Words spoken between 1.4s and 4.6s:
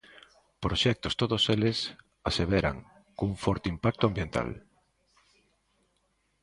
eles, aseveran, cun forte impacto ambiental.